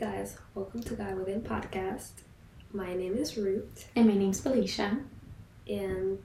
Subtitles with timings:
[0.00, 2.12] guys, welcome to God Within Podcast.
[2.72, 3.84] My name is Rut.
[3.94, 4.98] And my name's Felicia.
[5.68, 6.18] and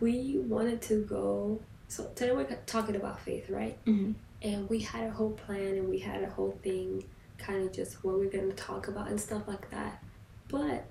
[0.00, 1.60] we wanted to go.
[1.88, 3.76] So today we're talking about faith, right?
[3.84, 4.12] Mm-hmm.
[4.42, 7.04] And we had a whole plan and we had a whole thing,
[7.38, 10.02] kind of just what we're going to talk about and stuff like that.
[10.48, 10.86] But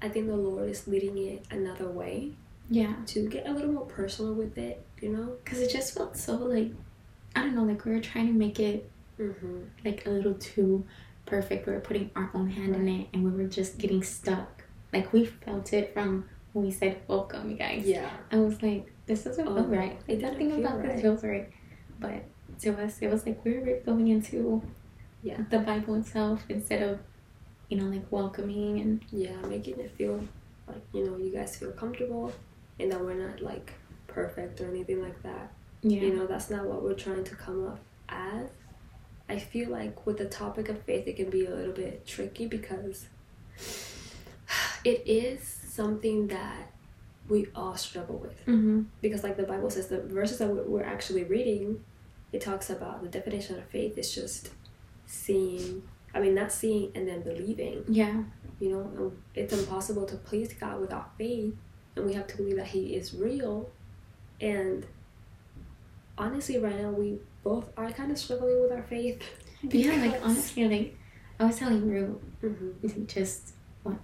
[0.00, 2.32] I think the Lord is leading it another way
[2.70, 2.94] Yeah.
[3.08, 5.36] to get a little more personal with it, you know?
[5.44, 6.72] Because it just felt so like,
[7.36, 8.88] I don't know, like we were trying to make it
[9.20, 9.58] Mm-hmm.
[9.84, 10.84] like a little too
[11.32, 11.66] perfect.
[11.66, 14.64] We were putting our own hand in it and we were just getting stuck.
[14.92, 17.86] Like we felt it from when we said welcome, you guys.
[17.86, 18.10] Yeah.
[18.30, 19.98] I was like, this doesn't Oh, right.
[20.06, 20.92] Like nothing feel about right.
[20.92, 21.48] this feels right.
[21.98, 22.24] But
[22.60, 24.62] to us, it was like we were going into
[25.22, 25.38] Yeah.
[25.48, 26.98] the Bible itself instead of,
[27.70, 30.20] you know, like welcoming and Yeah, making it feel
[30.68, 32.30] like, you know, you guys feel comfortable
[32.78, 33.72] and that we're not like
[34.06, 35.50] perfect or anything like that.
[35.80, 36.02] yeah.
[36.02, 37.80] You know, that's not what we're trying to come up
[38.10, 38.48] as.
[39.32, 42.46] I feel like with the topic of faith, it can be a little bit tricky
[42.46, 43.06] because
[44.84, 46.70] it is something that
[47.28, 48.38] we all struggle with.
[48.46, 48.82] Mm-hmm.
[49.00, 51.82] Because, like the Bible says, the verses that we- we're actually reading,
[52.30, 54.50] it talks about the definition of faith is just
[55.06, 55.82] seeing,
[56.14, 57.84] I mean, not seeing and then believing.
[57.88, 58.24] Yeah.
[58.60, 61.54] You know, it's impossible to please God without faith,
[61.96, 63.70] and we have to believe that He is real.
[64.42, 64.86] And
[66.18, 69.22] honestly, right now, we both are kind of struggling with our faith.
[69.62, 70.98] Yeah, like honestly, like
[71.38, 73.06] I was telling Rue Mhm.
[73.06, 73.54] just
[73.84, 73.96] what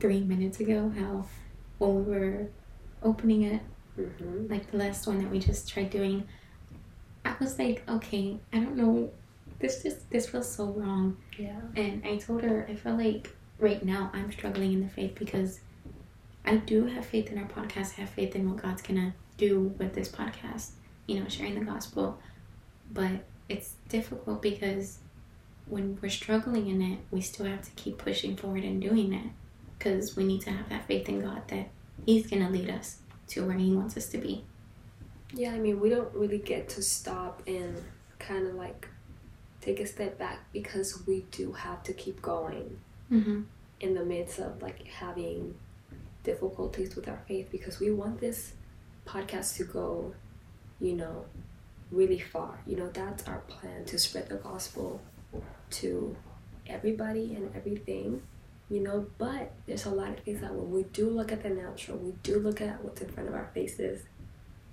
[0.00, 1.24] three minutes ago how
[1.78, 2.48] when we were
[3.00, 3.60] opening it
[3.96, 4.50] Mhm.
[4.50, 6.24] like the last one that we just tried doing
[7.24, 9.08] i was like okay i don't know
[9.60, 11.60] this just this feels so wrong Yeah.
[11.76, 15.60] and i told her i feel like right now i'm struggling in the faith because
[16.44, 19.72] i do have faith in our podcast I have faith in what god's gonna do
[19.78, 20.72] with this podcast
[21.06, 22.18] you know sharing the gospel
[22.92, 24.98] but it's difficult because
[25.66, 29.30] when we're struggling in it we still have to keep pushing forward and doing it
[29.78, 31.68] because we need to have that faith in god that
[32.06, 34.44] he's gonna lead us to where he wants us to be
[35.32, 37.82] Yeah, I mean, we don't really get to stop and
[38.18, 38.88] kind of like
[39.60, 42.78] take a step back because we do have to keep going
[43.10, 43.42] mm-hmm.
[43.80, 45.54] in the midst of like having
[46.22, 48.52] difficulties with our faith because we want this
[49.06, 50.14] podcast to go,
[50.80, 51.24] you know,
[51.90, 52.58] really far.
[52.66, 55.00] You know, that's our plan to spread the gospel
[55.70, 56.16] to
[56.66, 58.22] everybody and everything,
[58.70, 59.06] you know.
[59.18, 62.12] But there's a lot of things that when we do look at the natural, we
[62.22, 64.02] do look at what's in front of our faces,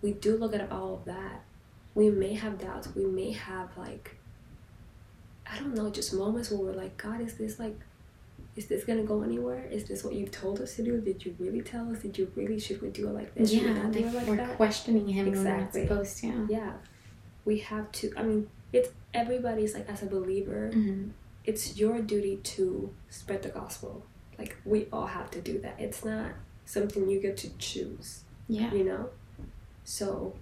[0.01, 1.43] we do look at all of that.
[1.93, 4.15] We may have doubts, we may have like,
[5.45, 7.77] I don't know, just moments where we're like, God, is this like
[8.55, 9.65] is this gonna go anywhere?
[9.71, 10.99] Is this what you told us to do?
[10.99, 11.99] Did you really tell us?
[12.01, 13.51] Did you really should we do it like this?
[13.51, 14.55] Should we yeah not do like, it like we're that?
[14.57, 15.87] questioning him when we're not Exactly.
[15.87, 16.73] supposed to Yeah,
[17.45, 18.11] we have to.
[18.17, 21.09] I mean, it's everybody's like as a believer, mm-hmm.
[21.45, 24.05] it's your duty to spread the gospel.
[24.37, 25.75] Like we all have to do that.
[25.79, 26.31] It's not
[26.65, 28.21] something you get to choose.
[28.47, 29.09] yeah You know,
[29.83, 30.33] so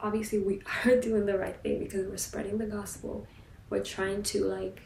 [0.00, 3.26] obviously we are doing the right thing because we're spreading the gospel.
[3.70, 4.82] We're trying to like,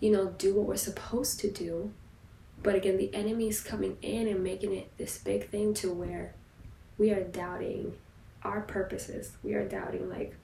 [0.00, 1.92] you know, do what we're supposed to do.
[2.62, 6.34] But again, the enemy is coming in and making it this big thing to where
[6.98, 7.94] we are doubting
[8.42, 9.32] our purposes.
[9.42, 10.36] We are doubting like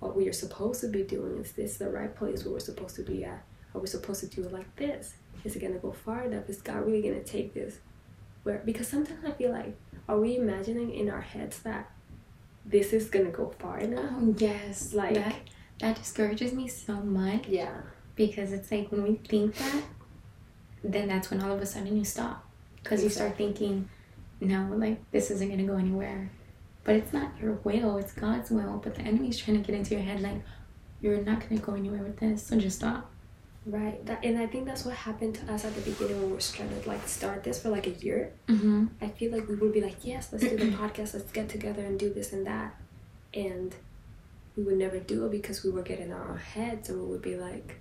[0.00, 1.38] what we are supposed to be doing.
[1.38, 3.42] Is this the right place where we're supposed to be at?
[3.74, 5.14] Are we supposed to do it like this?
[5.44, 6.48] Is it gonna go far enough?
[6.48, 7.78] Is God really gonna take this?
[8.44, 9.76] Where because sometimes I feel like
[10.08, 11.90] are we imagining in our heads that
[12.64, 14.10] this is gonna go far enough?
[14.14, 15.36] oh yes Like- that
[15.80, 17.82] that discourages me so much Yeah.
[18.18, 19.82] Because it's like when we think that
[20.84, 22.44] then that's when all of a sudden you stop
[22.82, 23.88] because you start thinking
[24.40, 26.30] no like this isn't going to go anywhere
[26.84, 29.94] but it's not your will it's god's will but the enemy's trying to get into
[29.94, 30.42] your head like
[31.00, 33.10] you're not going to go anywhere with this so just stop
[33.66, 34.06] Right.
[34.06, 36.40] That and I think that's what happened to us at the beginning when we were
[36.40, 38.32] trying to like start this for like a year.
[38.48, 38.86] mm-hmm.
[39.02, 41.84] I feel like we would be like, Yes, let's do the podcast, let's get together
[41.84, 42.74] and do this and that
[43.34, 43.74] and
[44.56, 47.22] we would never do it because we were getting our own heads and we would
[47.22, 47.80] be like,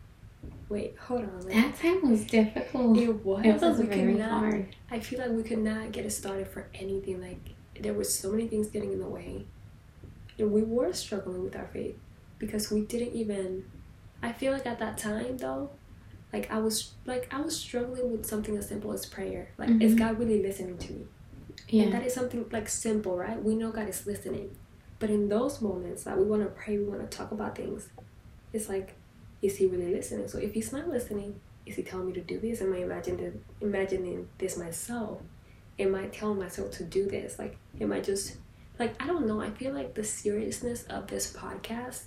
[0.70, 1.40] Wait, hold on.
[1.48, 5.32] That time was difficult it was, it was we very not- hard I feel like
[5.32, 7.22] we could not get it started for anything.
[7.22, 9.46] Like there were so many things getting in the way,
[10.38, 11.96] and we were struggling with our faith
[12.40, 13.66] because we didn't even.
[14.22, 15.70] I feel like at that time though,
[16.34, 19.50] like I was like I was struggling with something as simple as prayer.
[19.58, 20.00] Like is Mhm.
[20.00, 21.02] God really listening to me?
[21.70, 23.42] And yeah that is something like simple, right?
[23.42, 24.56] We know God is listening,
[25.00, 27.90] but in those moments that we want to pray, we want to talk about things.
[28.54, 28.96] It's like,
[29.42, 30.28] is He really listening?
[30.28, 32.62] So if He's not listening, is He telling me to do this?
[32.62, 35.22] Am I imagining imagining this myself?
[35.80, 37.38] Am I telling myself to do this?
[37.38, 38.38] Like, am I just
[38.80, 39.42] like I don't know.
[39.42, 42.06] I feel like the seriousness of this podcast,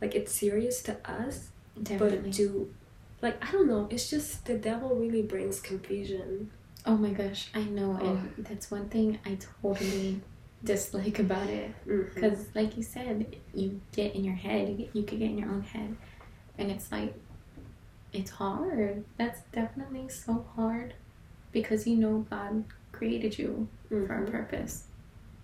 [0.00, 1.48] like it's serious to us,
[1.82, 2.74] definitely but do
[3.20, 3.88] like I don't know.
[3.90, 6.50] It's just the devil really brings confusion.
[6.84, 8.06] Oh my gosh, I know, Oh.
[8.36, 10.20] and that's one thing I totally
[10.64, 11.72] dislike about it.
[11.86, 12.14] Mm-hmm.
[12.14, 15.38] Because, like you said, you get in your head, you, get, you could get in
[15.38, 15.96] your own head,
[16.58, 17.14] and it's like,
[18.12, 19.04] it's hard.
[19.16, 20.94] That's definitely so hard
[21.52, 24.30] because you know God created you for a Mhm.
[24.30, 24.86] purpose,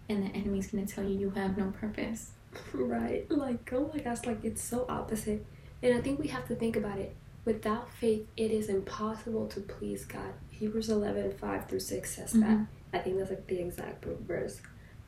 [0.09, 2.33] and the enemy's gonna tell you you have no purpose.
[2.75, 3.31] Right.
[3.31, 5.45] Like, oh my gosh, like it's so opposite.
[5.83, 7.15] And I think we have to think about it.
[7.45, 10.33] Without faith, it is impossible to please God.
[10.51, 12.41] Hebrews 11, 5 through 6 says that.
[12.59, 12.67] Mhm.
[12.93, 14.61] I think that's like the exact verse.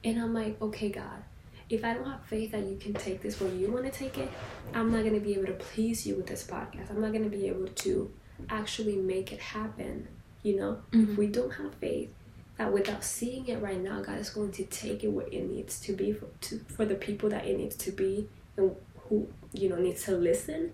[0.05, 1.23] And I'm like, okay, God,
[1.71, 4.19] if I don't have faith that you can take this where you want to take
[4.19, 4.29] it,
[4.75, 6.91] I'm not going to be able to please you with this podcast.
[6.91, 8.11] I'm not going to be able to
[8.49, 10.09] actually make it happen.
[10.43, 11.17] You know, if Mhm.
[11.17, 12.11] we don't have faith,
[12.57, 15.79] that without seeing it right now, God is going to take it where it needs
[15.81, 18.75] to be for, to, for the people that it needs to be and
[19.09, 20.73] who, you know, needs to listen.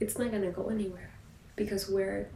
[0.00, 1.10] It's not going to go anywhere
[1.56, 2.28] because we're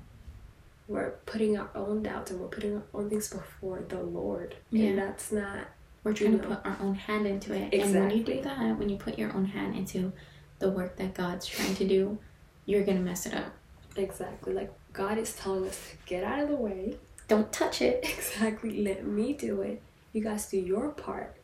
[0.89, 4.57] we're putting our own doubts and we're putting our own things before the Lord.
[4.71, 4.87] Yeah.
[4.89, 5.69] And that's not
[6.03, 8.89] We're trying to put our own hand into it, and when you do that, when
[8.89, 10.13] you put your own hand into
[10.59, 12.19] the work that God's trying to do,
[12.67, 13.53] you're gonna mess it up.
[13.97, 16.97] exactly like God is telling us to get out of the way.
[17.29, 18.01] Don't touch it.
[18.17, 18.83] Exactly.
[18.83, 19.83] Let me do it.
[20.13, 21.37] You guys do your part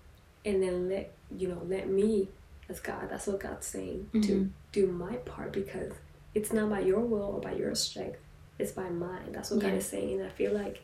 [0.44, 2.28] and then let you know, let me
[2.68, 3.08] as God.
[3.10, 4.08] That's what God's saying.
[4.12, 4.50] To Mhm.
[4.72, 5.92] do my part because
[6.34, 8.18] it's not by your will or by your strength.
[8.58, 9.32] It's by mine.
[9.32, 10.18] That's what God is saying.
[10.20, 10.82] And I feel like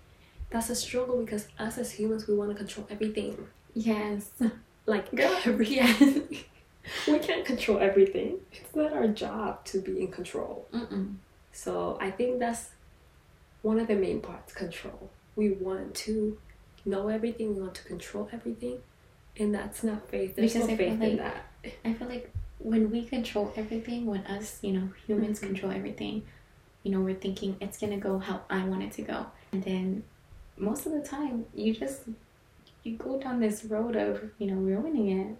[0.51, 3.49] that's a struggle because us as humans we want to control everything.
[3.75, 4.31] Yes.
[4.87, 6.01] Like yes.
[7.09, 8.39] we can't control everything.
[8.53, 10.67] It's not our job to be in control.
[10.73, 11.15] Mm-mm.
[11.53, 12.71] So I think that's
[13.63, 15.11] one of the main parts control.
[15.37, 16.39] We want to
[16.85, 18.79] know everything, we want to control everything,
[19.39, 20.35] and that's not faith.
[20.35, 21.45] There's Because no I feel faith in like- that.
[21.85, 25.47] I feel like when we control everything, when us, you know, humans Mhm.
[25.47, 26.25] control everything,
[26.83, 29.27] you know, we're thinking it's gonna go how I want it to go.
[29.53, 30.03] And then
[30.57, 32.01] most of the time you just
[32.83, 35.37] you go down this road of, you know, ruining it.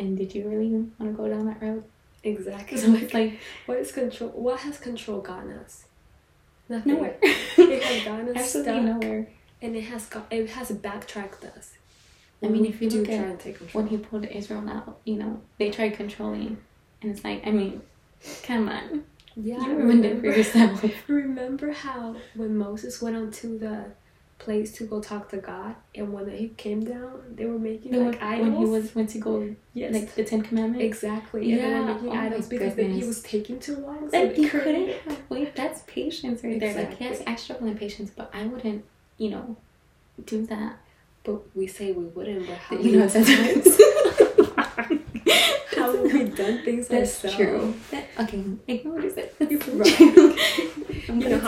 [0.00, 1.84] And did you really want to go down that road?
[2.22, 2.78] Exactly.
[2.78, 4.30] So it's like what is control?
[4.30, 5.84] What has control gotten us?
[6.68, 6.94] Nothing.
[6.94, 7.16] nowhere.
[7.22, 9.28] It has gotten us Absolutely stuck, nowhere.
[9.62, 11.72] and it has got it has backtracked us.
[12.42, 13.82] I mean, if you do try and take control.
[13.82, 16.58] When he pulled Israel out, you know, they tried controlling.
[17.02, 17.80] And it's like, I mean,
[18.44, 19.02] come on.
[19.34, 20.84] yeah, you ruined it for remember- yourself.
[21.08, 23.86] Remember how when Moses went onto the
[24.38, 27.98] place to go talk to God, and when he came down, they were making The
[27.98, 28.48] like one- idols.
[28.48, 30.84] when he was went to go yes, like the Ten Commandments.
[30.84, 31.50] exactly.
[31.52, 34.08] And they Yeah, were making oh idols because they, he was taking too long.
[34.10, 35.54] So Like they you couldn't have wait.
[35.56, 36.74] That's patience right there.
[36.74, 37.32] Like yes, Exactly.
[37.32, 38.84] I struggle in patience, but I wouldn't,
[39.16, 39.56] you know,
[40.24, 40.78] do that.
[41.24, 42.46] But we say we wouldn't.
[42.46, 43.66] But how You know, sometimes.
[45.76, 47.36] how have we done things That's ourselves?
[47.36, 47.74] true.
[47.90, 49.30] That, okay, ignore what I said.
[49.38, 50.74] That's so Right.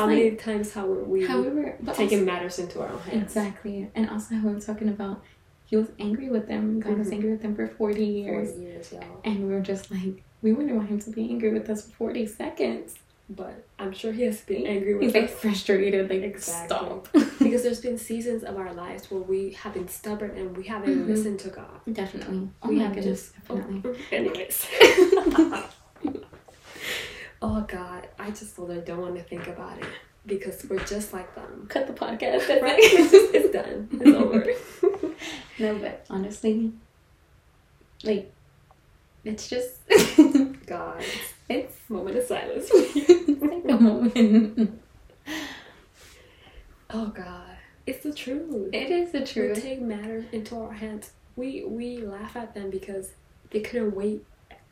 [0.01, 3.23] How like- many times how we However, taking also- matters into our own hands.
[3.25, 5.23] exactly, and also how I'm talking about,
[5.67, 6.81] he was angry with them.
[6.81, 7.13] God was Mhm.
[7.17, 9.21] angry with them for forty years, Four years, y'all.
[9.25, 11.91] and we were just like, we wouldn't want him to be angry with us for
[12.03, 12.97] forty seconds.
[13.33, 15.15] But I'm sure he has been angry with us.
[15.15, 16.67] He's like frustrated, like Exactly.
[16.67, 17.09] stop.
[17.39, 20.97] because there's been seasons of our lives where we have been stubborn and we haven't
[21.05, 21.07] Mhm.
[21.07, 21.71] listened to God.
[21.93, 22.49] Definitely.
[22.65, 23.83] Oh we my have goodness, just definitely.
[23.85, 24.67] Oh, anyways.
[27.43, 29.89] oh God, I just don't want to think about it
[30.27, 31.67] because we're just like them.
[31.69, 32.49] Cut the podcast.
[32.61, 32.79] Right?
[32.83, 33.89] It's, just, it's done.
[33.93, 35.15] It's over.
[35.59, 36.73] No, but honestly,
[38.03, 38.33] like,
[39.25, 39.81] it's just
[40.67, 41.05] God,
[41.51, 42.71] it's moment of silence.
[42.73, 44.81] like a moment.
[46.89, 48.71] oh God, it's the truth.
[48.73, 49.57] It is the truth.
[49.57, 51.11] we take matters into our hands.
[51.37, 53.11] We we laugh at them because
[53.51, 54.25] they couldn't wait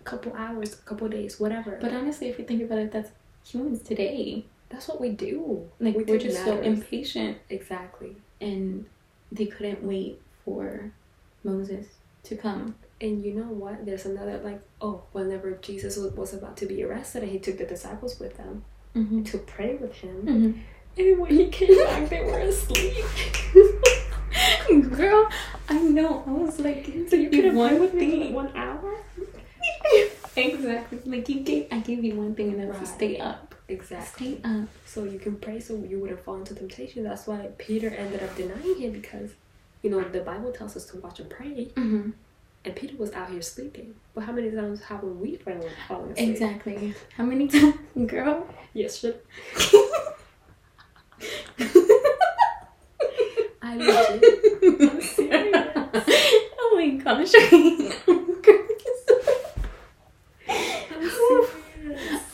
[0.05, 1.79] couple hours, a couple days, whatever.
[1.81, 3.11] But honestly, if you think about it, that's
[3.47, 4.45] humans today.
[4.69, 5.69] that's what we do.
[5.81, 8.17] Like We are just so impatient, Exactly.
[8.41, 8.87] and
[9.33, 10.93] they couldn't wait for
[11.45, 11.87] Moses
[12.25, 12.75] to come.
[13.01, 13.87] And you know what?
[13.87, 17.67] There's another like oh, whenever Jesus was, about to be arrested, and he took the
[17.67, 18.65] disciples with them
[18.97, 19.23] Mm-hmm.
[19.25, 20.17] to pray with him.
[20.23, 21.01] Mm-hmm.
[21.01, 23.05] And when he came back, they were asleep.
[24.97, 25.29] Girl,
[25.69, 26.25] I know.
[26.27, 28.33] I was like, so you could have prayed with me?
[28.33, 28.97] one hour.
[30.39, 31.01] Exactly.
[31.05, 33.55] Like you gave, I gave you one thing, and that was to stay up.
[33.69, 34.39] Exactly.
[34.39, 34.69] Stay up.
[34.87, 37.05] So you can pray so you wouldn't fall into temptation.
[37.05, 39.31] That's why Peter ended up denying him because,
[39.83, 41.71] you know, the Bible tells us to watch and pray.
[41.75, 42.11] Mm-hmm.
[42.65, 43.95] And Peter was out here sleeping.
[44.15, 46.29] But how many times haven't we fallen fallen asleep?
[46.31, 46.95] Exactly.
[47.17, 47.77] How many times,
[48.07, 48.47] girl?
[48.73, 49.15] Yes, sure.
[53.61, 54.25] I legit.
[54.81, 55.67] I'm serious.
[56.59, 57.35] oh my gosh.
[60.91, 62.29] I'm serious.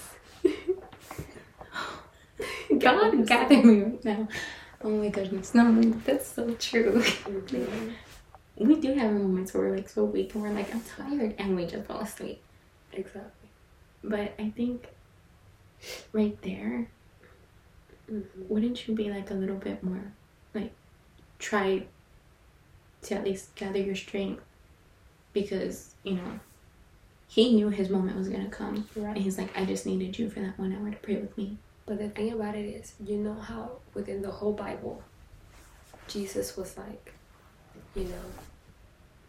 [3.26, 4.28] gather me right now.
[4.82, 5.54] Oh my goodness.
[5.54, 7.02] No, that's so true.
[8.56, 11.56] We do have moments where we're like so weak and we're like, I'm tired, and
[11.56, 12.40] we just fall asleep.
[12.92, 13.48] Exactly.
[14.04, 14.88] But I think
[16.12, 16.88] right there,
[18.10, 18.48] Mhm.
[18.48, 20.12] wouldn't you be like a little bit more
[20.54, 20.72] like
[21.38, 21.86] try
[23.02, 24.42] to at least gather your strength
[25.32, 26.38] because you know
[27.28, 30.40] he knew his moment was gonna come and he's like i just needed you for
[30.40, 33.34] that one hour to pray with me But the thing about it is, you know
[33.34, 35.02] how within the whole Bible,
[36.08, 37.12] Jesus was like,
[37.94, 38.24] you know,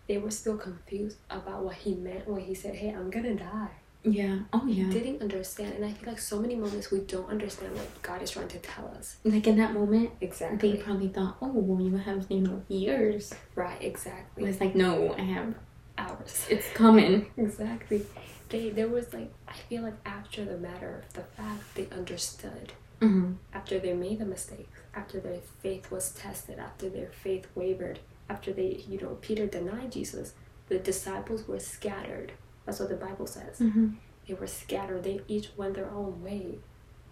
[0.07, 3.69] they were still confused about what he meant when he said, "Hey, I'm gonna die."
[4.07, 7.73] yeah oh yeah Didn't understand, and I feel like so many moments we don't understand
[7.75, 9.17] what God is trying to tell us.
[9.23, 10.73] like in that moment Exactly.
[10.73, 13.79] they probably thought oh well you have you know years right.
[13.79, 14.45] but Exactly.
[14.45, 15.55] it's like no i have
[15.97, 16.45] Hours.
[16.51, 18.05] it's coming exactly.
[18.49, 22.73] They there was like I feel like after the matter of the fact they understood
[23.01, 23.33] mm-hmm.
[23.53, 27.99] after they made the mistake after their faith was tested, after their faith wavered,
[28.29, 30.33] after they, you know, Peter denied Jesus,
[30.69, 32.31] the disciples were scattered.
[32.65, 33.59] That's what the Bible says.
[33.59, 33.89] Mm-hmm.
[34.27, 35.03] They were scattered.
[35.03, 36.59] They each went their own way.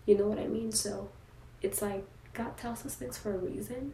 [0.05, 0.71] You know what I mean?
[0.71, 1.09] So
[1.61, 3.93] it's like God tells us things for a reason,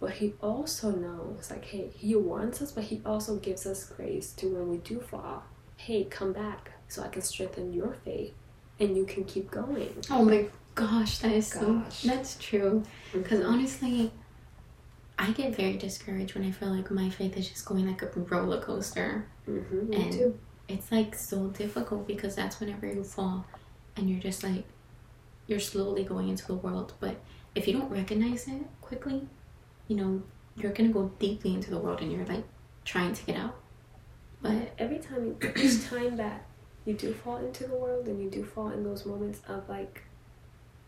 [0.00, 4.32] but He also knows, like, hey, He wants us, but He also gives us grace
[4.32, 5.42] to when we do fall.
[5.76, 8.32] Hey, come back so I can strengthen your faith
[8.80, 9.94] and you can keep going.
[10.10, 13.48] oh my gosh that is so that's true Because Mhm.
[13.48, 14.10] honestly,
[15.18, 18.08] I get very discouraged when I feel like my faith is just going like a
[18.20, 19.26] roller coaster.
[19.48, 20.38] Mhm, me And too.
[20.68, 23.44] it's like so difficult because that's whenever you fall
[23.96, 24.64] and you're just like,
[25.46, 26.94] you're slowly going into the world.
[26.98, 27.20] But
[27.54, 29.28] if you don't recognize it quickly,
[29.86, 30.22] you know,
[30.56, 32.44] you're gonna go deeply into the world and you're like
[32.84, 33.54] trying to get out.
[34.44, 36.46] But every time each time that
[36.84, 40.02] you do fall into the world and you do fall in those moments of like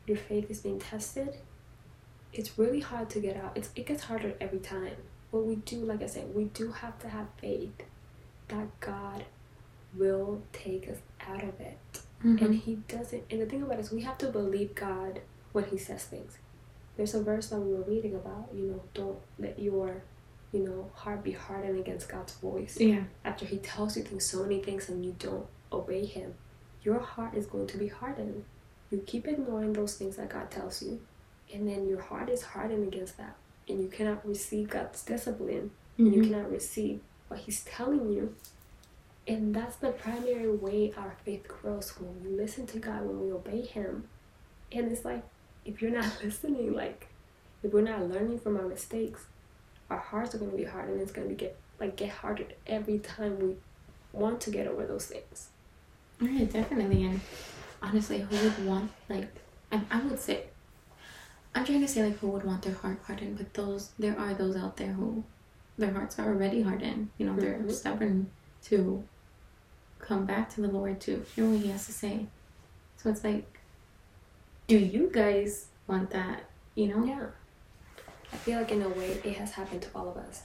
[0.07, 1.39] your faith is being tested
[2.37, 3.53] it's really hard to get out.
[3.55, 4.97] It's, it gets harder every time.
[5.33, 7.83] But we do like i said we do have to have faith
[8.49, 9.25] that god
[9.97, 10.99] will take us
[11.29, 11.79] out of it.
[12.25, 12.45] Mm-hmm.
[12.45, 15.21] And he doesn't and the thing about it is we have to believe god
[15.53, 16.39] when he says things.
[16.97, 20.05] There's a verse that we were reading about you know don't let your
[20.57, 24.43] you know heart be hardened against god's voice yeah, after he tells you things, so
[24.43, 26.35] many things, and you don't obey him,
[26.83, 28.45] your heart is going to be hardened.
[28.91, 31.01] You keep ignoring those things that God tells you,
[31.53, 33.35] and then your heart is hardened against that,
[33.69, 36.27] and you cannot receive God's discipline, and you Mhm.
[36.31, 38.35] cannot receive what He's telling you.
[39.27, 43.33] And that's the primary way our faith grows when we listen to God, when we
[43.33, 44.09] obey Him.
[44.71, 45.25] And it's like,
[45.65, 47.09] if you're not listening, like,
[47.65, 49.27] if we're not learning from our mistakes,
[49.91, 52.47] our hearts are going to be hard, and it's going to get like get harder
[52.67, 53.55] every time we
[54.13, 55.49] want to get over those things.
[56.21, 57.05] Yeah, definitely.
[57.05, 57.21] And
[57.83, 59.29] honestly, who would want like
[59.71, 60.45] I, I would say
[61.55, 64.35] I'm trying to say like who would want their heart hardened, but those there are
[64.35, 65.25] those out there who
[65.79, 67.11] their hearts are already hardened.
[67.19, 67.73] You know, they're Mhm.
[67.73, 68.31] stubborn
[68.65, 69.05] to
[69.99, 72.27] come back to the Lord to hear what He has to say.
[72.97, 73.61] So it's like,
[74.67, 76.45] do you guys want that?
[76.75, 77.05] You know?
[77.05, 77.27] Yeah.
[78.33, 80.43] I feel like in a way it has happened to all of us.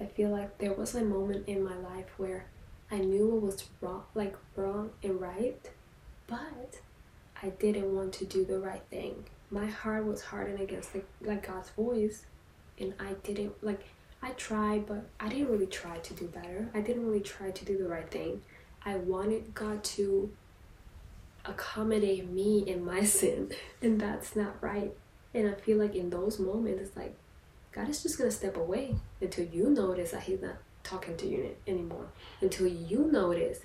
[0.00, 2.46] I feel like there was a moment in my life where
[2.90, 5.58] I knew what was wrong like wrong and right,
[6.26, 6.80] but
[7.42, 9.24] I didn't want to do the right thing.
[9.50, 12.26] My heart was hardened against like, like God's voice
[12.78, 13.84] and I didn't like
[14.22, 16.68] I tried but I didn't really try to do better.
[16.74, 18.42] I didn't really try to do the right thing.
[18.84, 20.30] I wanted God to
[21.44, 24.92] accommodate me in my sin and that's not right.
[25.36, 27.14] And I feel like in those moments, it's like
[27.70, 31.54] God is just gonna step away until you notice that He's not talking to you
[31.66, 32.06] anymore.
[32.40, 33.60] Until you notice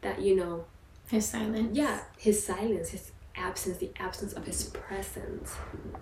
[0.00, 0.64] that you know,
[1.08, 1.76] His silence.
[1.78, 5.54] yeah, His silence, His absence, the absence of His presence.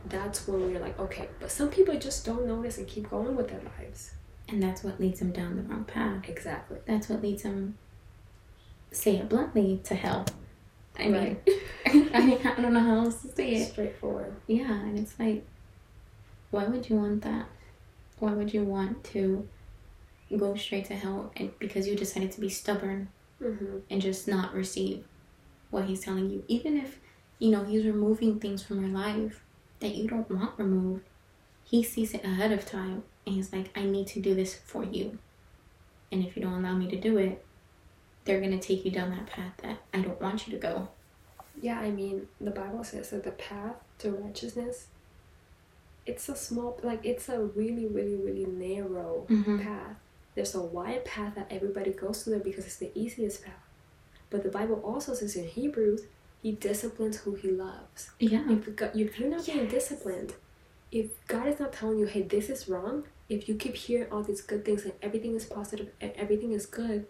[0.07, 1.29] That's when we're like, okay.
[1.39, 4.13] But some people just don't notice and keep going with their lives.
[4.49, 6.29] And that's what leads them down the wrong path.
[6.29, 6.79] Exactly.
[6.87, 7.77] That's what leads them,
[8.91, 10.25] say it bluntly, to hell.
[11.01, 11.41] I mean, Right.
[12.15, 13.71] I mean, I don't know how else to say it.
[13.73, 14.35] Straightforward.
[14.47, 15.45] Yeah, and it's like,
[16.51, 17.47] why would you want that?
[18.19, 19.49] Why would you want to
[20.37, 23.09] go straight to hell and because you decided to be stubborn
[23.43, 23.79] Mm-hmm.
[23.89, 25.05] and just not receive
[25.71, 26.45] what he's telling you?
[26.47, 26.99] Even if,
[27.39, 29.43] you know, he's removing things from your life
[29.81, 31.05] that you don't want removed,
[31.65, 34.85] he sees it ahead of time and he's like, I need to do this for
[34.85, 35.19] you.
[36.13, 37.43] And if you don't allow me to do it,
[38.25, 40.89] they're going to take you down that path that I don't want you to go.
[41.61, 44.87] Yeah, I mean, the Bible says that the path to righteousness,
[46.07, 49.63] it's a small, like, it's a really, really, really narrow Mhm.
[49.63, 49.97] path.
[50.35, 53.55] There's a wide path that everybody goes to there because it's the easiest path.
[54.31, 56.03] But the Bible also says in Hebrews
[56.43, 58.13] He disciplines who he loves.
[58.19, 58.51] Yeah.
[58.51, 60.33] If, God, if you're not being disciplined,
[60.91, 64.23] if God is not telling you, hey, this is wrong, if you keep hearing all
[64.23, 67.05] these good things and everything is positive and everything is good,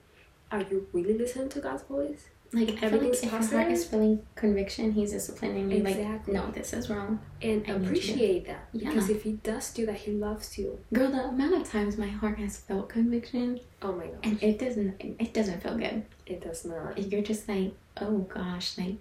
[0.50, 2.28] are you really listening to God's voice?
[2.52, 5.78] Like like Everything's if your heart is feeling conviction, he's disciplining you.
[5.86, 6.34] Exactly.
[6.34, 7.20] Like, no, this is wrong.
[7.40, 8.68] And I need you to- appreciate that.
[8.72, 8.88] Yeah.
[8.88, 10.78] Because if he does do that, he loves you.
[10.92, 14.18] Girl, the amount of times my heart has felt conviction Oh my gosh.
[14.24, 16.02] and it doesn't it doesn't feel good.
[16.26, 16.98] it does not.
[16.98, 18.96] You're just like, oh gosh, like,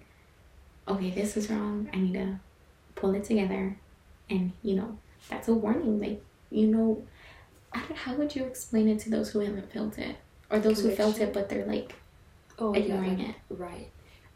[0.86, 1.88] okay, this is wrong.
[1.92, 2.38] I need to
[2.94, 3.76] pull it together,
[4.28, 4.96] and you know,
[5.28, 6.00] that's a warning.
[6.00, 7.02] Like, you know,
[7.72, 10.16] I don't, how would you explain it to those who haven't felt it,
[10.50, 11.94] or those who felt it but they're like
[12.58, 13.34] Oh, ignoring yeah, it?
[13.48, 13.88] Right.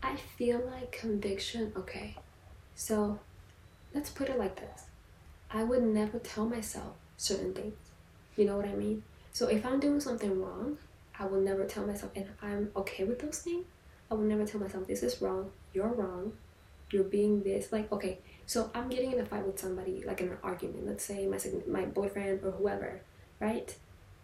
[0.02, 1.72] I feel like conviction.
[1.76, 2.16] Okay,
[2.74, 3.18] so
[3.94, 4.86] let's put it like this
[5.50, 7.74] I would never tell myself certain things.
[8.36, 9.02] You know what I mean?
[9.32, 10.78] So if I'm doing something wrong,
[11.18, 13.64] I will never tell myself, and I'm okay with those things.
[14.10, 16.32] I will never tell myself, this is wrong, you're wrong,
[16.90, 17.72] you're being this.
[17.72, 21.04] Like, okay, so I'm getting in a fight with somebody, like in an argument, let's
[21.04, 23.00] say my, my boyfriend or whoever,
[23.40, 23.74] right?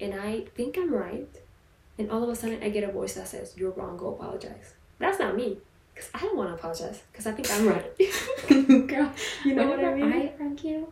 [0.00, 1.28] And I think I'm right,
[2.00, 4.75] and all of a sudden I get a voice that says, you're wrong, go apologize.
[4.99, 5.59] That's not me,
[5.95, 8.88] because I don't want to apologize, because I think I'm right.
[8.88, 9.12] Girl,
[9.45, 10.12] you know what I whenever mean?
[10.12, 10.90] I argue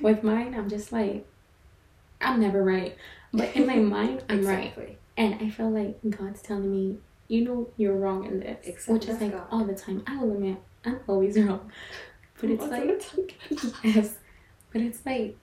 [0.00, 1.26] with mine, I'm just like,
[2.22, 2.96] I'm never right.
[3.32, 4.68] But in my mind, I'm right.
[4.68, 4.96] exactly.
[5.18, 8.66] And I feel like God's telling me, you know, you're wrong in this.
[8.66, 8.94] Exactly.
[8.94, 9.46] Which is like God.
[9.50, 10.02] all the time.
[10.06, 10.56] I will admit,
[10.86, 11.70] I'm always wrong.
[12.40, 13.34] But it's like,
[13.84, 14.14] yes.
[14.72, 15.36] But it's like,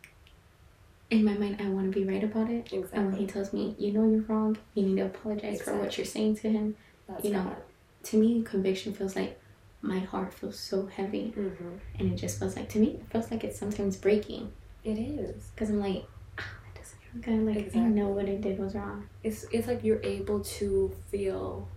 [1.09, 2.71] in my mind, I want to be right about it.
[2.71, 5.97] And when He tells me, you know, you're wrong, you need to apologize for what
[5.97, 6.75] you're saying to Him.
[7.07, 7.57] That's you know, God.
[8.03, 9.39] To me, conviction feels like
[9.81, 11.33] my heart feels so heavy.
[11.37, 11.69] Mm-hmm.
[11.99, 14.51] And it just feels like, to me, it feels like it's sometimes breaking.
[14.83, 15.49] It is.
[15.55, 16.05] Because I'm like,
[16.37, 17.55] ah, that doesn't feel good.
[17.55, 19.07] Like, I know what I did was wrong.
[19.23, 21.67] It's it's like you're able to feel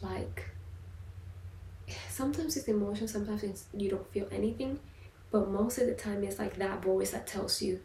[0.00, 0.50] like
[2.08, 4.78] sometimes it's emotion, sometimes it's you don't feel anything,
[5.30, 7.80] but most of the time it's like that voice that tells you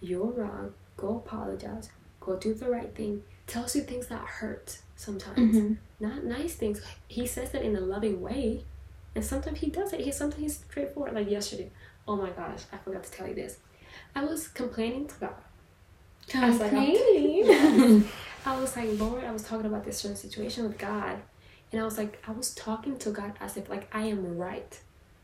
[0.00, 5.56] you're wrong, go apologize, go do the right thing, tells you things that hurt sometimes.
[5.56, 5.78] Mhm.
[5.98, 6.80] Not nice things.
[7.08, 8.64] He says it in a loving way.
[9.14, 10.00] And sometimes he does it.
[10.00, 11.14] He sometimes he's straightforward.
[11.14, 11.70] Like yesterday.
[12.06, 13.58] Oh my gosh, I forgot to tell you this.
[14.14, 15.34] I was complaining to God.
[16.34, 18.04] I was like, Complaining.
[18.46, 21.18] I was like, Lord, I was talking about this certain situation with God.
[21.72, 24.80] And I was like, I was talking to God as if like I am right.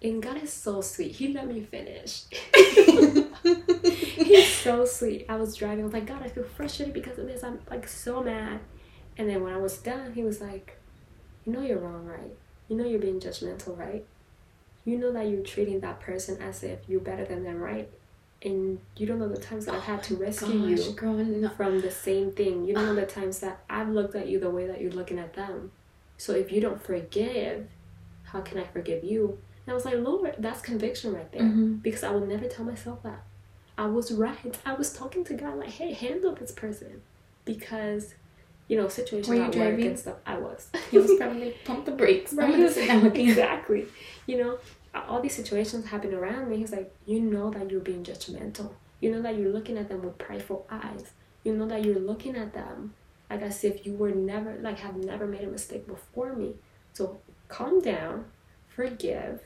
[0.07, 1.17] And God is so sweet.
[1.17, 2.23] He let me finish.
[3.43, 5.27] He's so sweet.
[5.29, 5.81] I was driving.
[5.81, 7.43] I was like, God, I feel frustrated because of this.
[7.43, 8.61] I'm like so mad.
[9.19, 10.79] And then when I was done, he was like,
[11.45, 12.37] You know you're wrong, right?
[12.69, 14.07] You know you're being judgmental, right?
[14.85, 17.91] You know that you're treating that person as if you're better than them, right?
[18.43, 21.91] And you don't know the times that I've had to rescue Gosh, you from the
[21.91, 22.65] same thing.
[22.65, 25.19] You don't know the times that I've looked at you the way that you're looking
[25.19, 25.73] at them.
[26.17, 27.67] So if you don't forgive,
[28.25, 29.39] how can I forgive you?
[29.67, 31.43] And I was like, Lord, that's conviction right there.
[31.43, 31.83] Mhm.
[31.83, 33.23] Because I would never tell myself that.
[33.77, 34.57] I was right.
[34.65, 37.03] I was talking to God like, hey, handle this person.
[37.45, 38.15] Because,
[38.69, 40.17] you know, situations Were you at work and stuff.
[40.25, 40.69] I was.
[40.91, 42.33] He was probably pump the brakes.
[42.33, 43.31] I'm Right, gonna sit down with you.
[43.31, 43.87] exactly.
[44.27, 44.59] You know,
[44.95, 46.57] all these situations happen around me.
[46.59, 48.71] He's like, you know that you're being judgmental.
[49.01, 51.11] You know that you're looking at them with prideful eyes.
[51.45, 52.95] You know that you're looking at them
[53.29, 56.55] like as if you were never, like, have never made a mistake before me.
[56.93, 58.27] So calm down,
[58.69, 59.41] forgive,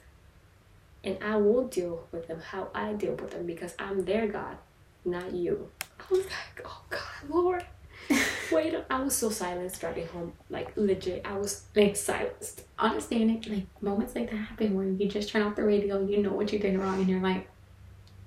[1.04, 4.56] and I will deal with them how I deal with them because I'm their God,
[5.04, 5.70] not you.
[5.98, 7.64] I was like, oh God, Lord.
[8.52, 10.32] Wait, I was so silenced driving home.
[10.48, 12.62] Like, legit, I was like silenced.
[12.82, 16.32] It, like moments like that happen where you just turn off the radio, you know
[16.32, 17.48] what you did wrong, and you're like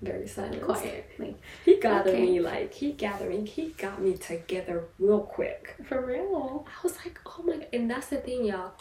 [0.02, 0.62] Very silent.
[0.62, 1.10] quiet.
[1.20, 2.22] Like He gathered Okay.
[2.22, 5.76] me, like, he gathered me, he got me together real quick.
[5.86, 6.66] for real.
[6.68, 7.68] I was like, oh my god.
[7.74, 8.74] And that's the thing, y'all.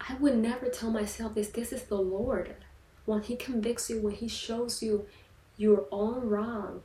[0.00, 1.48] I would never tell myself this.
[1.48, 2.54] This is the Lord.
[3.08, 5.06] When He convicts you, when He shows you
[5.56, 6.82] your own wrong,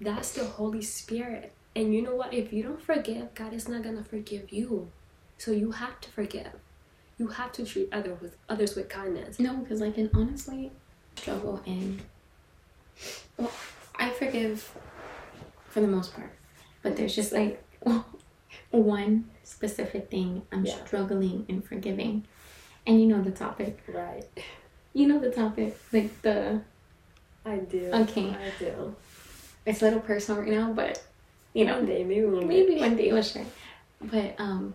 [0.00, 1.52] that's the Holy Spirit.
[1.74, 2.32] And you know what?
[2.32, 4.90] If you don't forgive, God is not gonna forgive you.
[5.36, 6.52] So you have to forgive.
[7.18, 9.38] You have to treat other with others with kindness.
[9.38, 10.72] No, because I can honestly,
[11.14, 12.00] struggle and
[13.36, 13.52] well,
[13.96, 14.74] I forgive
[15.68, 16.32] for the most part,
[16.82, 17.62] but there's just like
[18.70, 20.82] one specific thing I'm Yeah.
[20.86, 22.24] struggling in forgiving,
[22.86, 23.82] and you know the topic.
[23.86, 24.24] Right.
[24.96, 26.62] You know the topic, like the
[27.44, 27.90] I do.
[27.92, 28.30] Okay.
[28.30, 28.96] I do.
[29.66, 31.04] it's a little personal right now, but
[31.52, 32.80] you know One day, maybe one maybe day.
[32.80, 33.44] one day we'll share.
[34.00, 34.72] But um,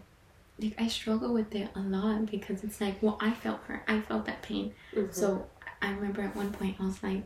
[0.60, 4.02] like I struggle with it a lot because it's like, well, I felt hurt, I
[4.02, 4.74] felt that pain.
[4.96, 5.12] Mhm.
[5.12, 5.48] So
[5.82, 7.24] I remember at one point I was like,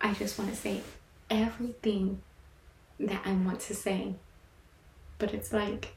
[0.00, 0.82] I just want to say
[1.28, 2.22] everything
[3.00, 4.14] that I want to say,
[5.18, 5.94] but it's like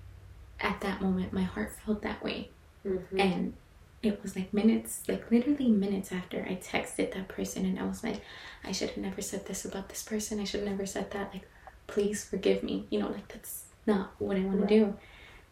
[0.59, 2.49] at that moment my heart felt that way,
[2.83, 3.19] Mhm.
[3.19, 3.53] and
[4.03, 8.03] it was like minutes, like literally minutes after I texted that person and I was
[8.03, 8.21] like,
[8.63, 10.39] I should have never said this about this person.
[10.39, 11.33] I should have never said that.
[11.33, 11.47] Like,
[11.87, 12.85] please forgive me.
[12.89, 14.69] You know, like that's not what I want Right.
[14.69, 14.95] to do.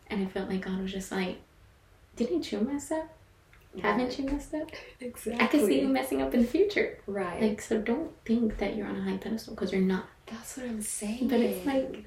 [0.10, 1.38] And I felt like God was just like,
[2.18, 3.08] didn't you mess up?
[3.82, 4.70] Haven't you messed up?
[5.00, 5.34] Exactly.
[5.40, 7.00] I can see you messing up in the future.
[7.08, 7.42] Right.
[7.42, 10.08] Like, so don't think that you're on a high pedestal because you're not.
[10.26, 11.30] That's what I'm saying.
[11.30, 12.04] But it's like,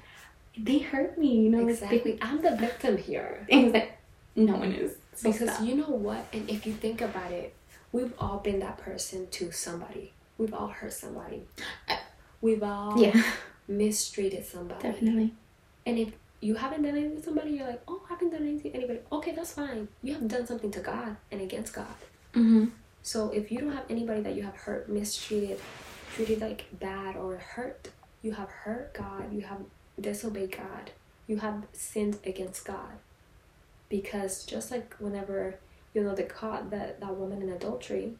[0.55, 1.63] they hurt me, you know?
[1.63, 2.19] like, they- exactly.
[2.21, 3.47] I'm the victim here.
[3.51, 3.97] And like,
[4.35, 4.93] no one is.
[5.15, 5.65] So Because stop.
[5.65, 6.25] you know what?
[6.33, 7.53] And if you think about it,
[7.91, 10.13] we've all been that person to somebody.
[10.37, 11.43] We've all hurt somebody.
[12.41, 13.23] We've all yeah,
[13.67, 14.81] mistreated somebody.
[14.81, 15.33] definitely.
[15.85, 16.09] And if
[16.41, 18.99] you haven't done anything to somebody, you're like, oh, I haven't done anything to anybody.
[19.11, 19.87] Okay, that's fine.
[20.03, 21.87] You have done something to God and against God.
[22.33, 22.65] Mm-hmm.
[23.01, 25.59] So if you don't have anybody that you have hurt, mistreated,
[26.13, 27.87] treated like bad or hurt,
[28.21, 29.59] you have hurt God, you have
[29.99, 30.91] disobeyed God,
[31.27, 32.89] you have sinned against God.
[33.89, 35.55] Because just like whenever
[35.93, 38.13] you know they caught that that woman in adultery,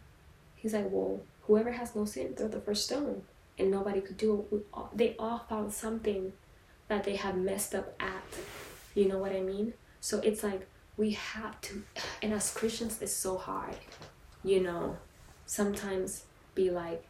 [0.56, 3.24] he's like, well, whoever has no sin, throw the first stone,
[3.58, 4.66] and nobody could do it.
[4.74, 6.34] All, they all found something
[6.88, 8.24] that they had messed up at.
[8.94, 9.74] You know what I mean?
[10.00, 11.84] So it's like we have to,
[12.22, 13.76] and as Christians, it's so hard
[14.44, 14.96] you know,
[15.48, 17.04] sometimes be like,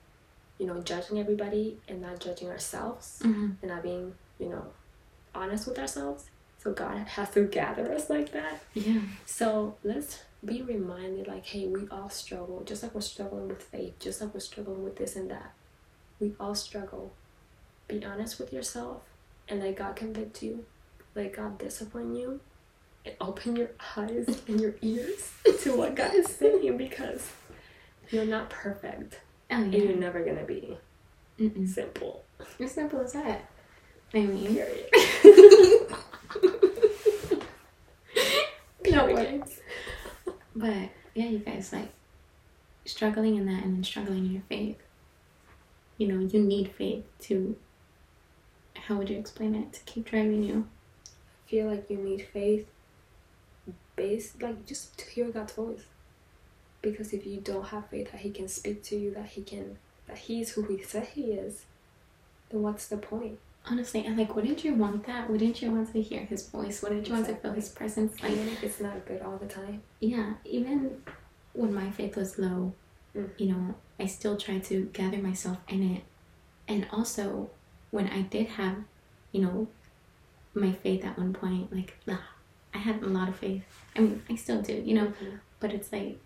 [0.57, 3.51] you know, judging everybody and not judging ourselves Mm-hmm.
[3.61, 4.65] and not being, you know,
[5.33, 6.29] honest with ourselves.
[6.65, 8.59] So God has to gather us like that.
[8.73, 9.01] Yeah.
[9.27, 13.99] So let's be reminded like, hey, we all struggle, just like we're struggling with faith,
[13.99, 15.53] just like we're struggling with this and that.
[16.19, 17.13] We all struggle.
[17.87, 19.03] Be honest with yourself
[19.47, 20.65] and let God convict you,
[21.13, 22.39] let God discipline you,
[23.05, 27.29] and open your eyes and your ears to what God is saying because
[28.09, 29.19] you're not perfect
[29.51, 30.79] Oh and you're never gonna be
[31.39, 31.67] Mm-mm.
[31.69, 32.23] simple.
[32.59, 33.51] As simple as that.
[34.15, 34.89] I mean, Period.
[38.95, 39.59] no words.
[40.55, 41.89] But yeah, you guys like
[42.85, 44.77] struggling in that and then struggling in your faith.
[45.97, 47.55] You know, you need faith to.
[48.75, 49.73] How would you explain it?
[49.73, 50.67] To keep driving you.
[51.47, 52.67] feel like you need faith
[53.95, 55.85] based like just to hear God's voice.
[56.81, 59.77] Because if you don't have faith that he can speak to you, that he can
[60.07, 61.65] that he's who he said he is,
[62.49, 63.39] then what's the point?
[63.67, 65.29] Honestly, and like, wouldn't you want that?
[65.29, 66.81] Wouldn't you want to hear his voice?
[66.83, 68.21] Wouldn't you want to feel his presence?
[68.21, 69.81] Like, Even if it's not good all the time.
[69.99, 71.01] yeah, even
[71.53, 72.73] when my faith was low,
[73.15, 73.29] Mm.
[73.37, 76.03] you know, I still tried to gather myself in it.
[76.67, 77.49] And also,
[77.91, 78.83] when I did have,
[79.31, 79.67] you know,
[80.53, 82.19] my faith at one point, like, ugh,
[82.73, 83.63] I had a lot of faith.
[83.95, 85.39] I mean, I still do, you know, Mhm.
[85.61, 86.19] but it's like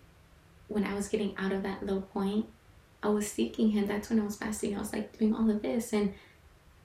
[0.68, 2.46] when I was getting out of that low point,
[3.02, 3.86] I was seeking Him.
[3.86, 4.76] That's when I was fasting.
[4.76, 6.12] I was like doing all of this, and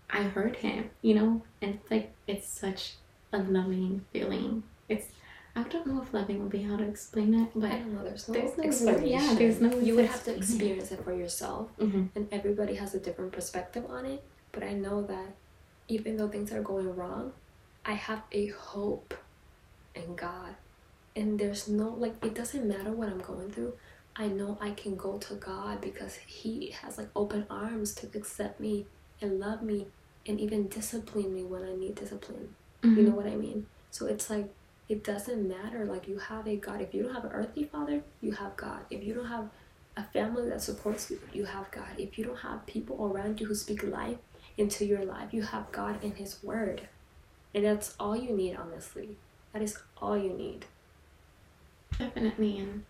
[0.09, 2.93] I heard Him, you know, and it's like, it's such
[3.33, 4.63] a loving feeling.
[4.87, 5.07] It's,
[5.55, 7.71] I don't know if loving would be how to explain it, but.
[7.71, 9.07] I don't know, there's no There's no explanation.
[9.07, 12.09] Yeah, there's no You would have to experience it for yourself Mhm.
[12.15, 14.23] and everybody has a different perspective on it.
[14.51, 15.35] But I know that
[15.87, 17.33] even though things are going wrong,
[17.83, 19.13] I have a hope
[19.93, 20.55] in God.
[21.15, 23.73] And there's no, like, it doesn't matter what I'm going through.
[24.15, 28.59] I know I can go to God because He has, like, open arms to accept
[28.59, 28.85] me
[29.21, 29.88] and love me
[30.28, 32.56] and even discipline me when I need discipline.
[32.84, 33.06] You Mhm.
[33.06, 33.67] know what I mean?
[33.91, 34.49] So it's like
[34.88, 35.86] it doesn't matter.
[35.86, 36.82] Like you have a God.
[36.82, 38.82] If you don't have an earthly father, you have God.
[38.89, 39.49] If you don't have
[39.97, 41.88] a family that supports you, you have God.
[41.97, 44.17] If you don't have people around you who speak life
[44.58, 46.88] into your life, you have God and His Word.
[47.54, 49.17] And that's all you need, honestly.
[49.54, 50.65] That is all you need.
[51.97, 52.84] Definitely, and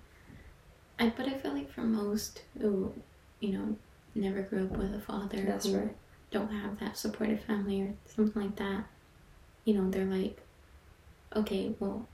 [0.99, 2.91] I but I feel like for most who,
[3.39, 3.75] you know,
[4.15, 5.95] never grew up with a father, That's who right.
[6.35, 8.83] Don't have that supportive family or something like that,
[9.63, 10.37] you know, they're like,
[11.35, 12.07] okay, well,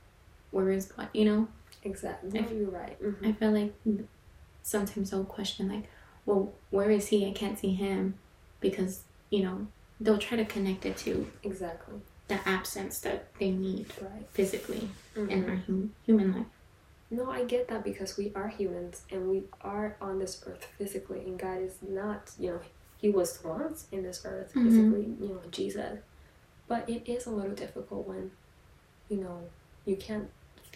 [0.51, 1.09] where is God?
[1.13, 1.47] You know,
[1.83, 2.37] Exactly.
[2.39, 3.01] I- No, you're right.
[3.01, 3.27] Mhm.
[3.27, 3.73] I feel like
[4.61, 5.85] sometimes they'll question like,
[6.27, 7.27] well, where is he?
[7.27, 8.15] I can't see him,
[8.59, 9.67] because you know
[9.99, 11.99] they'll try to connect it to Exactly.
[12.27, 14.27] the absence that they need Right.
[14.31, 15.49] physically in Mhm.
[15.49, 16.45] our hum- human life.
[17.09, 21.21] No, I get that because we are humans and we are on this earth physically,
[21.25, 22.61] and God is not, you know,
[23.01, 24.63] He was once in this earth Mhm.
[24.63, 25.99] physically, you know, Jesus.
[26.67, 28.31] But it is a little difficult when,
[29.09, 29.49] you know,
[29.85, 30.29] you can't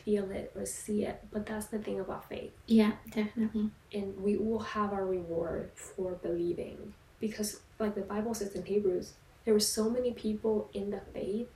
[0.03, 1.21] feel it or see it.
[1.31, 2.51] But that's the thing about faith.
[2.65, 3.71] Yeah, definitely.
[3.93, 6.93] And we will have our reward for believing.
[7.19, 9.13] Because, like the Bible says in Hebrews,
[9.45, 11.47] there were so many people in the faith,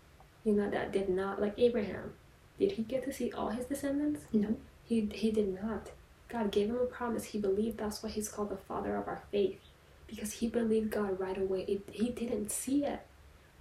[0.44, 2.14] you know, that did not, like Abraham.
[2.58, 4.22] Did he get to see all his descendants?
[4.32, 4.56] No.
[4.84, 5.92] He he did not.
[6.28, 7.26] God gave him a promise.
[7.26, 7.78] He believed.
[7.78, 9.60] That's why he's called the father of our faith,
[10.10, 11.62] because he believed God right away.
[11.68, 13.00] It, he didn't see it,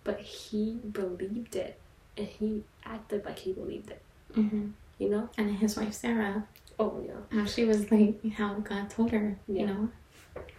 [0.05, 1.79] but he believed it,
[2.17, 4.03] and he acted like he believed it.
[4.35, 6.47] hmm You know And his wife Sarah,
[6.79, 7.39] Oh yeah.
[7.41, 9.61] How she was like, how God told her, Yeah.
[9.61, 9.89] you know,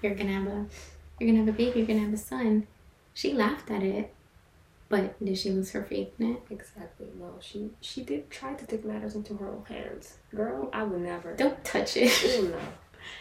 [0.01, 0.65] you're gonna have a,
[1.19, 2.67] you're gonna have a baby, you're gonna have a son.
[3.13, 4.13] She laughed at it,
[4.89, 6.41] but did she lose her faith in it?
[6.49, 7.07] Exactly.
[7.19, 10.17] No, she she did try to take matters into her own hands.
[10.35, 11.35] Girl, I would never.
[11.35, 12.11] Don't touch it.
[12.23, 12.59] Ew, no.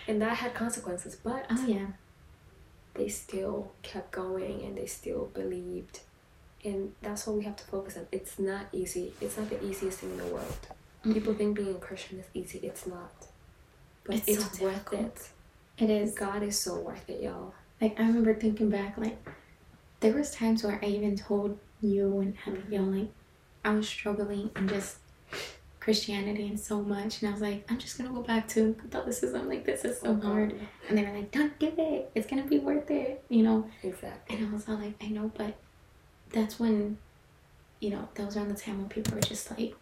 [0.08, 1.86] And that had consequences, but oh yeah.
[2.98, 6.00] They still kept going and they still believed.
[6.64, 8.06] And that's what we have to focus on.
[8.12, 9.12] It's not easy.
[9.20, 10.58] It's not the easiest thing in the world.
[11.00, 11.12] Mm-hmm.
[11.14, 12.58] People think being a Christian is easy.
[12.66, 13.12] It's not.
[14.04, 15.30] But It's it's, so worth difficult.
[15.78, 15.84] it.
[15.84, 16.14] It is.
[16.14, 17.54] God is so worth it, y'all.
[17.80, 19.16] Like I remember thinking back, like
[20.00, 23.10] there was times where I even told you and Abigail, like
[23.64, 24.96] I was struggling and just
[25.88, 29.48] Christianity and so much, and I was like, I'm just gonna go back to Catholicism.
[29.48, 30.22] Like this is so God.
[30.28, 32.10] hard, and they were like, Don't do it.
[32.14, 33.66] It's gonna be worth it, you know.
[33.82, 34.36] Exactly.
[34.36, 35.56] And I was all like, I know, but
[36.30, 36.98] that's when,
[37.80, 39.74] you know, that was around the time when people were just like,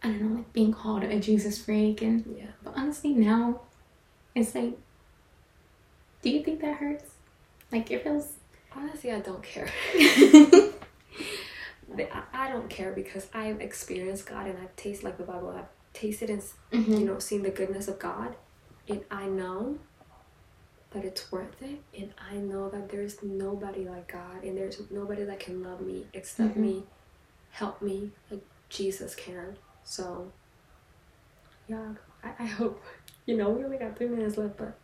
[0.00, 2.52] I don't know, like being called a Jesus freak, and Yeah.
[2.62, 3.62] but honestly now,
[4.36, 4.78] it's like,
[6.22, 7.10] do you think that hurts?
[7.72, 8.34] Like it feels.
[8.76, 9.68] Honestly, I don't care.
[11.98, 15.50] But I, I don't care because I've experienced God and I've tasted like the Bible.
[15.56, 16.92] I've tasted and Mm-hmm.
[16.92, 18.36] you know seen the goodness of God,
[18.88, 19.78] and I know
[20.90, 21.80] that it's worth it.
[21.98, 26.06] And I know that there's nobody like God, and there's nobody that can love me,
[26.14, 26.60] accept Mhm.
[26.60, 26.86] me,
[27.50, 29.58] help me like Jesus can.
[29.84, 30.34] So
[31.68, 32.82] yeah, I, I hope
[33.26, 34.78] you know we only got three minutes left, but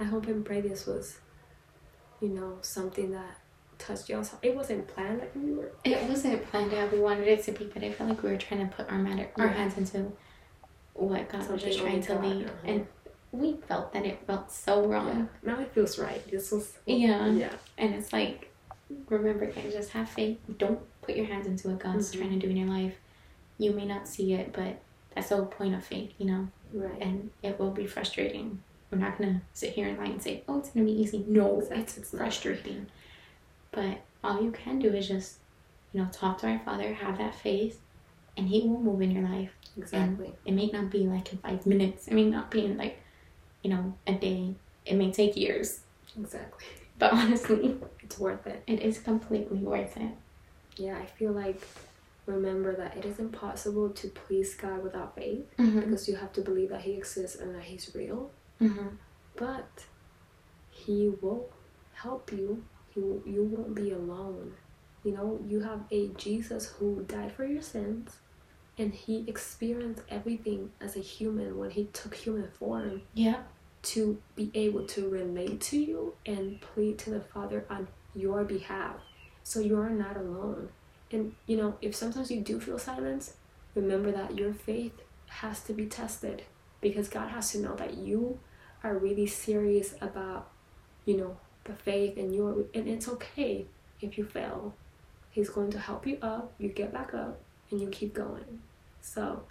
[0.00, 1.20] I hope and pray this was
[2.20, 3.41] you know something that
[3.82, 4.24] touched y'all.
[4.42, 5.72] It wasn't planned like we were.
[5.84, 8.36] It wasn't planned how we wanted it to be, but I felt like we were
[8.38, 9.52] trying to put our matter, our Yeah.
[9.52, 10.12] hands into
[10.94, 12.54] what God was just trying to lead, uh-huh.
[12.64, 12.86] and
[13.32, 15.28] we felt that it felt so wrong.
[15.44, 15.54] Yeah.
[15.54, 16.22] Now it feels right.
[16.30, 17.26] This was Yeah.
[17.30, 17.52] yeah.
[17.78, 18.50] And it's like,
[19.08, 20.38] remember, guys, just have faith.
[20.58, 22.18] Don't put your hands into what God's Mhm.
[22.18, 22.94] trying to do in your life.
[23.58, 24.80] You may not see it, but
[25.14, 26.48] that's the whole point of faith, you know.
[26.74, 27.00] Right.
[27.00, 28.62] And it will be frustrating.
[28.90, 31.58] We're not gonna sit here and lie and say, "Oh, it's gonna be easy." No,
[31.60, 32.86] Exactly, it's frustrating.
[33.72, 35.38] But all you can do is just,
[35.92, 37.80] you know, talk to our Father, have that faith,
[38.36, 39.50] and He will move in your life.
[39.76, 40.32] Exactly.
[40.44, 42.06] It may not be like in five minutes.
[42.08, 42.98] It may not be in like,
[43.62, 44.54] you know, a day.
[44.84, 45.80] It may take years.
[46.18, 46.66] Exactly.
[46.98, 48.62] But honestly, It's worth it.
[48.68, 50.12] it is completely worth it.
[50.76, 51.60] Yeah, I feel like
[52.26, 55.80] remember that it is impossible to please God without faith Mm-hmm.
[55.80, 58.30] because you have to believe that He exists and that He's real.
[58.60, 58.88] Mm-hmm.
[59.34, 59.84] But
[60.70, 61.48] He will
[61.94, 62.62] help you.
[62.94, 64.52] Will, you won't be alone.
[65.04, 68.16] You know, you have a Jesus who died for your sins
[68.78, 73.02] and He experienced everything as a human when He took human form.
[73.14, 73.42] Yeah.
[73.82, 78.96] to be able to relate to you and plead to the Father on your behalf.
[79.42, 80.68] So you are not alone.
[81.10, 83.34] And you know, if sometimes you do feel silence,
[83.74, 84.92] remember that your faith
[85.26, 86.44] has to be tested
[86.80, 88.38] because God has to know that you
[88.84, 90.48] are really serious about,
[91.04, 93.66] you know, the faith and your and it's okay
[94.00, 94.74] if you fail.
[95.30, 98.60] He's going to help you up, you get back up, and you keep going.
[99.00, 99.42] So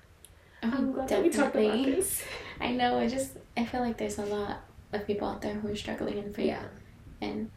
[0.62, 1.96] I'm glad that we talked about Definitely.
[1.96, 2.24] this.
[2.62, 3.00] I know.
[3.00, 4.58] I just I feel like there's a lot
[4.94, 6.64] of people out there who are struggling in faith, Yeah.
[7.22, 7.50] and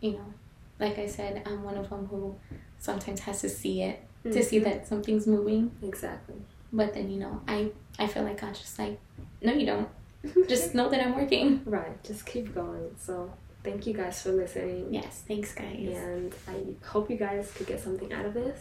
[0.00, 0.34] you know,
[0.78, 2.34] like I said, I'm one of them who
[2.78, 4.64] sometimes has to see it to see Mhm.
[4.64, 5.70] that something's moving.
[5.82, 6.36] Exactly.
[6.72, 8.98] But then you know, I I feel like God's just like,
[9.42, 9.88] no, you don't.
[10.48, 11.62] Just know that I'm working.
[11.64, 12.90] Right, just keep going.
[12.98, 13.32] So,
[13.66, 14.94] thank you guys for listening.
[14.94, 15.22] Yes.
[15.28, 15.76] Thanks, guys.
[16.06, 18.58] And I hope you guys could get something out of this.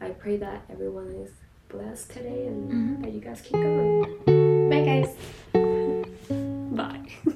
[0.00, 1.30] I pray that everyone is
[1.68, 3.02] blessed today and Mhm.
[3.02, 4.68] that you guys keep going.
[4.70, 5.10] Bye, guys.
[6.80, 7.08] Bye.